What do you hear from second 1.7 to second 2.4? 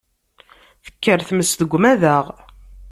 umadaɣ